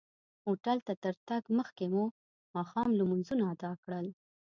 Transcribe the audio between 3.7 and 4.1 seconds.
کړل.